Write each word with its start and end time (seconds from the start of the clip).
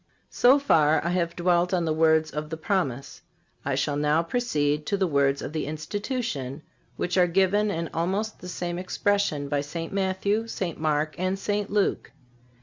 So 0.31 0.57
far 0.57 1.05
I 1.05 1.11
have 1.11 1.35
dwelt 1.35 1.75
on 1.75 1.85
the 1.85 1.93
words 1.93 2.31
of 2.31 2.49
the 2.49 2.57
Promise. 2.57 3.21
I 3.63 3.75
shall 3.75 3.95
now 3.95 4.23
proceed 4.23 4.87
to 4.87 4.97
the 4.97 5.05
words 5.05 5.43
of 5.43 5.53
the 5.53 5.67
Institution, 5.67 6.63
which 6.97 7.19
are 7.19 7.27
given 7.27 7.69
in 7.69 7.87
almost 7.93 8.39
the 8.39 8.49
same 8.49 8.79
expressions 8.79 9.51
by 9.51 9.61
St. 9.61 9.93
Matthew, 9.93 10.47
St. 10.47 10.79
Mark 10.79 11.13
and 11.19 11.37
St. 11.37 11.69
Luke. 11.69 12.13